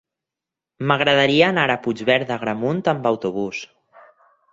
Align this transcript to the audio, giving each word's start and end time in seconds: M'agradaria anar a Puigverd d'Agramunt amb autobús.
M'agradaria 0.91 1.49
anar 1.53 1.65
a 1.73 1.75
Puigverd 1.83 2.31
d'Agramunt 2.31 2.81
amb 2.95 3.11
autobús. 3.11 3.61